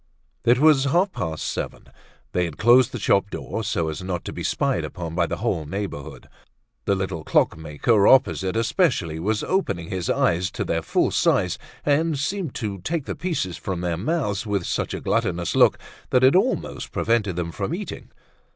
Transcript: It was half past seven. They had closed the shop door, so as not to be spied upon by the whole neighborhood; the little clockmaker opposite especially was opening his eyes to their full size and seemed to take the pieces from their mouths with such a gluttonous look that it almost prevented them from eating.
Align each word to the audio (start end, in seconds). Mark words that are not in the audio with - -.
It 0.43 0.57
was 0.57 0.85
half 0.85 1.11
past 1.11 1.45
seven. 1.45 1.85
They 2.31 2.45
had 2.45 2.57
closed 2.57 2.91
the 2.91 2.97
shop 2.97 3.29
door, 3.29 3.63
so 3.63 3.87
as 3.87 4.01
not 4.01 4.25
to 4.25 4.33
be 4.33 4.41
spied 4.41 4.83
upon 4.83 5.13
by 5.13 5.27
the 5.27 5.35
whole 5.37 5.67
neighborhood; 5.67 6.27
the 6.85 6.95
little 6.95 7.23
clockmaker 7.23 8.07
opposite 8.07 8.55
especially 8.55 9.19
was 9.19 9.43
opening 9.43 9.91
his 9.91 10.09
eyes 10.09 10.49
to 10.53 10.65
their 10.65 10.81
full 10.81 11.11
size 11.11 11.59
and 11.85 12.17
seemed 12.17 12.55
to 12.55 12.79
take 12.79 13.05
the 13.05 13.13
pieces 13.13 13.57
from 13.57 13.81
their 13.81 13.95
mouths 13.95 14.43
with 14.43 14.65
such 14.65 14.95
a 14.95 15.01
gluttonous 15.01 15.55
look 15.55 15.77
that 16.09 16.23
it 16.23 16.35
almost 16.35 16.91
prevented 16.91 17.35
them 17.35 17.51
from 17.51 17.71
eating. 17.75 18.09